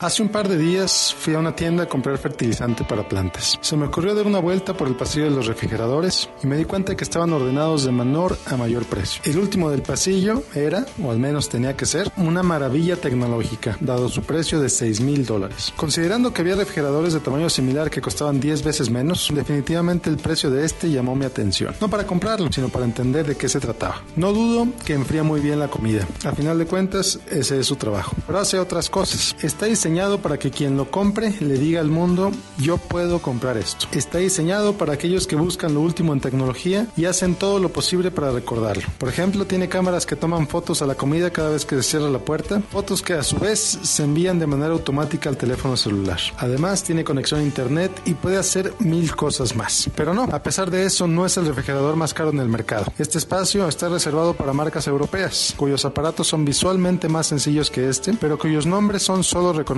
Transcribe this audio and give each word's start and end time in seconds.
Hace 0.00 0.24
un 0.24 0.28
par 0.28 0.48
de 0.48 0.58
días 0.58 1.14
fui 1.16 1.34
a 1.34 1.38
una 1.38 1.54
tienda 1.54 1.84
a 1.84 1.88
comprar 1.88 2.18
fertilizante 2.18 2.82
para 2.82 3.08
plantas. 3.08 3.56
Se 3.60 3.76
me 3.76 3.86
ocurrió 3.86 4.12
dar 4.12 4.26
una 4.26 4.40
vuelta 4.40 4.76
por 4.76 4.88
el 4.88 4.96
pasillo 4.96 5.26
de 5.26 5.30
los 5.30 5.46
refrigeradores 5.46 6.28
y 6.42 6.48
me 6.48 6.56
di 6.56 6.64
cuenta 6.64 6.96
que 6.96 7.04
estaban 7.04 7.32
ordenados 7.32 7.84
de 7.84 7.92
menor 7.92 8.36
a 8.46 8.56
mayor 8.56 8.86
precio. 8.86 9.22
El 9.24 9.38
último 9.38 9.70
del 9.70 9.82
pasillo 9.82 10.42
era, 10.52 10.84
o 11.00 11.12
al 11.12 11.20
menos 11.20 11.48
tenía 11.48 11.76
que 11.76 11.86
ser, 11.86 12.10
una 12.16 12.42
maravilla 12.42 12.96
tecnológica, 12.96 13.78
dado 13.78 14.08
su 14.08 14.22
precio 14.22 14.60
de 14.60 14.68
6 14.68 15.00
mil 15.00 15.24
dólares. 15.24 15.72
Considerando 15.76 16.32
que 16.32 16.42
había 16.42 16.56
refrigeradores 16.56 17.12
de 17.12 17.20
tamaño 17.20 17.48
similar 17.48 17.88
que 17.88 18.00
costaban 18.00 18.40
10 18.40 18.64
veces 18.64 18.90
menos, 18.90 19.30
definitivamente 19.32 20.10
el 20.10 20.16
precio 20.16 20.50
de 20.50 20.64
este 20.64 20.90
llamó 20.90 21.14
mi 21.14 21.24
atención. 21.24 21.72
No 21.80 21.88
para 21.88 22.04
comprarlo, 22.04 22.50
sino 22.50 22.68
para 22.68 22.84
entender 22.84 23.28
de 23.28 23.36
qué 23.36 23.48
se 23.48 23.60
trataba. 23.60 24.02
No 24.16 24.32
dudo 24.32 24.66
que 24.84 24.94
enfría 24.94 25.22
muy 25.22 25.40
bien 25.40 25.60
la 25.60 25.68
comida. 25.68 26.04
A 26.24 26.32
final 26.32 26.58
de 26.58 26.66
cuentas, 26.66 27.20
ese 27.30 27.60
es 27.60 27.66
su 27.68 27.76
trabajo. 27.76 28.16
Pero 28.26 28.40
hace 28.40 28.58
otras 28.58 28.90
cosas. 28.90 29.36
Está 29.40 29.68
diseñado 29.84 30.22
para 30.22 30.38
que 30.38 30.50
quien 30.50 30.78
lo 30.78 30.90
compre 30.90 31.34
le 31.40 31.58
diga 31.58 31.78
al 31.78 31.90
mundo, 31.90 32.30
yo 32.56 32.78
puedo 32.78 33.20
comprar 33.20 33.58
esto. 33.58 33.86
Está 33.92 34.16
diseñado 34.16 34.78
para 34.78 34.94
aquellos 34.94 35.26
que 35.26 35.36
buscan 35.36 35.74
lo 35.74 35.82
último 35.82 36.14
en 36.14 36.20
tecnología 36.20 36.86
y 36.96 37.04
hacen 37.04 37.34
todo 37.34 37.58
lo 37.58 37.68
posible 37.68 38.10
para 38.10 38.30
recordarlo. 38.30 38.82
Por 38.96 39.10
ejemplo, 39.10 39.44
tiene 39.44 39.68
cámaras 39.68 40.06
que 40.06 40.16
toman 40.16 40.48
fotos 40.48 40.80
a 40.80 40.86
la 40.86 40.94
comida 40.94 41.28
cada 41.34 41.50
vez 41.50 41.66
que 41.66 41.76
se 41.76 41.82
cierra 41.82 42.08
la 42.08 42.18
puerta, 42.18 42.62
fotos 42.70 43.02
que 43.02 43.12
a 43.12 43.22
su 43.22 43.36
vez 43.36 43.58
se 43.82 44.04
envían 44.04 44.38
de 44.38 44.46
manera 44.46 44.72
automática 44.72 45.28
al 45.28 45.36
teléfono 45.36 45.76
celular. 45.76 46.18
Además, 46.38 46.82
tiene 46.82 47.04
conexión 47.04 47.40
a 47.40 47.44
internet 47.44 47.92
y 48.06 48.14
puede 48.14 48.38
hacer 48.38 48.72
mil 48.78 49.14
cosas 49.14 49.54
más. 49.54 49.90
Pero 49.94 50.14
no, 50.14 50.22
a 50.22 50.42
pesar 50.42 50.70
de 50.70 50.86
eso, 50.86 51.06
no 51.06 51.26
es 51.26 51.36
el 51.36 51.44
refrigerador 51.44 51.94
más 51.96 52.14
caro 52.14 52.30
en 52.30 52.40
el 52.40 52.48
mercado. 52.48 52.86
Este 52.98 53.18
espacio 53.18 53.68
está 53.68 53.90
reservado 53.90 54.32
para 54.32 54.54
marcas 54.54 54.86
europeas, 54.86 55.52
cuyos 55.58 55.84
aparatos 55.84 56.26
son 56.26 56.46
visualmente 56.46 57.10
más 57.10 57.26
sencillos 57.26 57.70
que 57.70 57.90
este, 57.90 58.14
pero 58.14 58.38
cuyos 58.38 58.64
nombres 58.64 59.02
son 59.02 59.22
solo 59.22 59.52
reconocidos 59.52 59.73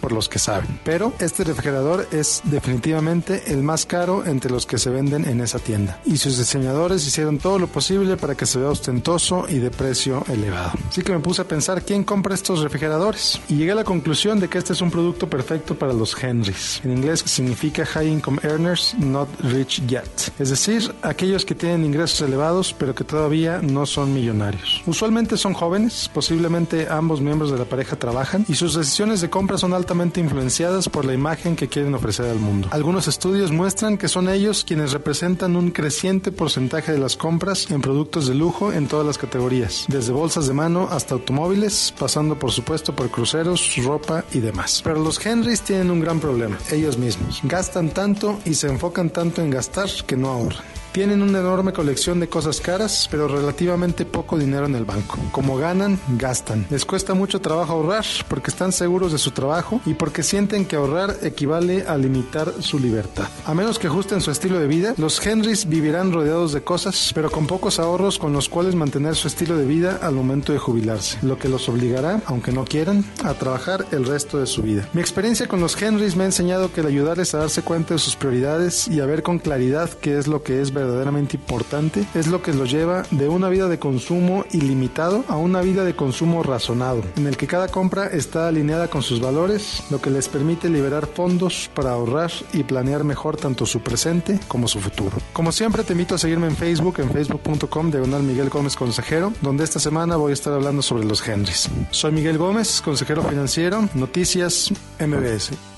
por 0.00 0.12
los 0.12 0.28
que 0.28 0.38
saben. 0.38 0.80
Pero 0.84 1.12
este 1.18 1.44
refrigerador 1.44 2.08
es 2.10 2.40
definitivamente 2.44 3.52
el 3.52 3.62
más 3.62 3.86
caro 3.86 4.24
entre 4.26 4.50
los 4.50 4.66
que 4.66 4.78
se 4.78 4.90
venden 4.90 5.24
en 5.26 5.40
esa 5.40 5.58
tienda. 5.58 6.00
Y 6.04 6.16
sus 6.16 6.38
diseñadores 6.38 7.06
hicieron 7.06 7.38
todo 7.38 7.58
lo 7.58 7.66
posible 7.66 8.16
para 8.16 8.34
que 8.34 8.46
se 8.46 8.58
vea 8.58 8.68
ostentoso 8.68 9.46
y 9.48 9.58
de 9.58 9.70
precio 9.70 10.24
elevado. 10.28 10.72
Así 10.88 11.02
que 11.02 11.12
me 11.12 11.20
puse 11.20 11.42
a 11.42 11.48
pensar 11.48 11.82
quién 11.82 12.04
compra 12.04 12.34
estos 12.34 12.60
refrigeradores. 12.60 13.40
Y 13.48 13.56
llegué 13.56 13.72
a 13.72 13.76
la 13.76 13.84
conclusión 13.84 14.40
de 14.40 14.48
que 14.48 14.58
este 14.58 14.72
es 14.72 14.80
un 14.80 14.90
producto 14.90 15.28
perfecto 15.28 15.74
para 15.74 15.92
los 15.92 16.16
Henrys. 16.22 16.80
En 16.84 16.92
inglés 16.92 17.22
significa 17.26 17.84
High 17.84 18.08
Income 18.08 18.40
Earners 18.42 18.94
Not 18.98 19.28
Rich 19.40 19.86
Yet. 19.86 20.32
Es 20.38 20.50
decir, 20.50 20.94
aquellos 21.02 21.44
que 21.44 21.54
tienen 21.54 21.84
ingresos 21.84 22.20
elevados 22.22 22.74
pero 22.78 22.94
que 22.94 23.04
todavía 23.04 23.60
no 23.62 23.86
son 23.86 24.12
millonarios. 24.14 24.82
Usualmente 24.86 25.36
son 25.36 25.54
jóvenes, 25.54 26.10
posiblemente 26.12 26.86
ambos 26.90 27.20
miembros 27.20 27.50
de 27.50 27.58
la 27.58 27.64
pareja 27.64 27.96
trabajan 27.96 28.44
y 28.48 28.54
sus 28.54 28.74
decisiones 28.74 29.20
de 29.20 29.30
compra 29.34 29.58
son 29.58 29.74
altamente 29.74 30.20
influenciadas 30.20 30.88
por 30.88 31.04
la 31.04 31.12
imagen 31.12 31.56
que 31.56 31.66
quieren 31.66 31.92
ofrecer 31.92 32.26
al 32.26 32.38
mundo. 32.38 32.68
Algunos 32.70 33.08
estudios 33.08 33.50
muestran 33.50 33.98
que 33.98 34.06
son 34.06 34.28
ellos 34.28 34.62
quienes 34.64 34.92
representan 34.92 35.56
un 35.56 35.72
creciente 35.72 36.30
porcentaje 36.30 36.92
de 36.92 36.98
las 36.98 37.16
compras 37.16 37.68
en 37.72 37.80
productos 37.80 38.28
de 38.28 38.36
lujo 38.36 38.72
en 38.72 38.86
todas 38.86 39.04
las 39.04 39.18
categorías, 39.18 39.86
desde 39.88 40.12
bolsas 40.12 40.46
de 40.46 40.54
mano 40.54 40.86
hasta 40.88 41.14
automóviles, 41.14 41.92
pasando 41.98 42.38
por 42.38 42.52
supuesto 42.52 42.94
por 42.94 43.10
cruceros, 43.10 43.74
ropa 43.84 44.24
y 44.32 44.38
demás. 44.38 44.82
Pero 44.84 45.02
los 45.02 45.26
Henrys 45.26 45.62
tienen 45.62 45.90
un 45.90 45.98
gran 45.98 46.20
problema, 46.20 46.56
ellos 46.70 46.96
mismos. 46.96 47.40
Gastan 47.42 47.88
tanto 47.90 48.38
y 48.44 48.54
se 48.54 48.68
enfocan 48.68 49.10
tanto 49.10 49.42
en 49.42 49.50
gastar 49.50 49.90
que 50.06 50.16
no 50.16 50.28
ahorran. 50.28 50.83
Tienen 50.94 51.22
una 51.22 51.40
enorme 51.40 51.72
colección 51.72 52.20
de 52.20 52.28
cosas 52.28 52.60
caras, 52.60 53.08
pero 53.10 53.26
relativamente 53.26 54.06
poco 54.06 54.38
dinero 54.38 54.66
en 54.66 54.76
el 54.76 54.84
banco. 54.84 55.18
Como 55.32 55.56
ganan, 55.56 55.98
gastan. 56.18 56.68
Les 56.70 56.84
cuesta 56.84 57.14
mucho 57.14 57.40
trabajo 57.40 57.72
ahorrar 57.72 58.04
porque 58.28 58.52
están 58.52 58.70
seguros 58.70 59.10
de 59.10 59.18
su 59.18 59.32
trabajo 59.32 59.80
y 59.86 59.94
porque 59.94 60.22
sienten 60.22 60.64
que 60.64 60.76
ahorrar 60.76 61.16
equivale 61.22 61.84
a 61.88 61.96
limitar 61.96 62.62
su 62.62 62.78
libertad. 62.78 63.26
A 63.44 63.54
menos 63.54 63.80
que 63.80 63.88
ajusten 63.88 64.20
su 64.20 64.30
estilo 64.30 64.60
de 64.60 64.68
vida, 64.68 64.94
los 64.96 65.18
Henrys 65.26 65.68
vivirán 65.68 66.12
rodeados 66.12 66.52
de 66.52 66.62
cosas, 66.62 67.10
pero 67.12 67.28
con 67.28 67.48
pocos 67.48 67.80
ahorros 67.80 68.16
con 68.16 68.32
los 68.32 68.48
cuales 68.48 68.76
mantener 68.76 69.16
su 69.16 69.26
estilo 69.26 69.56
de 69.56 69.66
vida 69.66 69.98
al 70.00 70.14
momento 70.14 70.52
de 70.52 70.60
jubilarse, 70.60 71.18
lo 71.22 71.40
que 71.40 71.48
los 71.48 71.68
obligará, 71.68 72.22
aunque 72.26 72.52
no 72.52 72.64
quieran, 72.64 73.04
a 73.24 73.34
trabajar 73.34 73.84
el 73.90 74.06
resto 74.06 74.38
de 74.38 74.46
su 74.46 74.62
vida. 74.62 74.88
Mi 74.92 75.00
experiencia 75.00 75.48
con 75.48 75.58
los 75.58 75.74
Henrys 75.82 76.14
me 76.14 76.22
ha 76.22 76.26
enseñado 76.26 76.72
que 76.72 76.82
el 76.82 76.86
ayudarles 76.86 77.34
a 77.34 77.38
darse 77.38 77.62
cuenta 77.62 77.94
de 77.94 77.98
sus 77.98 78.14
prioridades 78.14 78.86
y 78.86 79.00
a 79.00 79.06
ver 79.06 79.24
con 79.24 79.40
claridad 79.40 79.90
qué 79.90 80.18
es 80.18 80.28
lo 80.28 80.44
que 80.44 80.60
es 80.60 80.72
verdad 80.72 80.83
verdaderamente 80.84 81.36
importante 81.36 82.06
es 82.14 82.26
lo 82.26 82.42
que 82.42 82.52
los 82.52 82.70
lleva 82.70 83.02
de 83.10 83.28
una 83.28 83.48
vida 83.48 83.68
de 83.68 83.78
consumo 83.78 84.44
ilimitado 84.52 85.24
a 85.28 85.36
una 85.36 85.60
vida 85.60 85.84
de 85.84 85.96
consumo 85.96 86.42
razonado, 86.42 87.02
en 87.16 87.26
el 87.26 87.36
que 87.36 87.46
cada 87.46 87.68
compra 87.68 88.06
está 88.06 88.48
alineada 88.48 88.88
con 88.88 89.02
sus 89.02 89.20
valores, 89.20 89.82
lo 89.90 90.00
que 90.00 90.10
les 90.10 90.28
permite 90.28 90.68
liberar 90.68 91.06
fondos 91.06 91.70
para 91.74 91.92
ahorrar 91.92 92.30
y 92.52 92.62
planear 92.62 93.04
mejor 93.04 93.36
tanto 93.36 93.66
su 93.66 93.80
presente 93.80 94.40
como 94.48 94.68
su 94.68 94.80
futuro. 94.80 95.16
Como 95.32 95.52
siempre 95.52 95.84
te 95.84 95.92
invito 95.92 96.14
a 96.14 96.18
seguirme 96.18 96.46
en 96.46 96.56
Facebook, 96.56 96.96
en 96.98 97.10
facebook.com 97.10 97.90
diagonal 97.90 98.22
Miguel 98.22 98.50
Gómez 98.50 98.76
Consejero, 98.76 99.32
donde 99.40 99.64
esta 99.64 99.80
semana 99.80 100.16
voy 100.16 100.30
a 100.30 100.34
estar 100.34 100.52
hablando 100.52 100.82
sobre 100.82 101.04
los 101.04 101.26
Henrys. 101.26 101.68
Soy 101.90 102.12
Miguel 102.12 102.38
Gómez, 102.38 102.80
consejero 102.80 103.22
financiero, 103.22 103.88
Noticias 103.94 104.72
MBS. 104.98 105.73